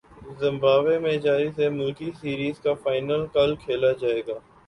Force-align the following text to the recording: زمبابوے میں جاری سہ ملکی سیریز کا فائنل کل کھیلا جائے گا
زمبابوے 0.39 0.97
میں 0.99 1.15
جاری 1.17 1.49
سہ 1.51 1.69
ملکی 1.71 2.09
سیریز 2.13 2.59
کا 2.59 2.73
فائنل 2.83 3.25
کل 3.33 3.55
کھیلا 3.57 3.91
جائے 4.01 4.21
گا 4.27 4.39